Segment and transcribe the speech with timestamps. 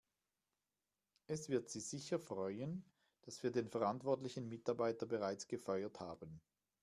[1.27, 2.83] Es wird Sie sicher freuen,
[3.21, 6.41] dass wir den verantwortlichen Mitarbeiter bereits gefeuert haben.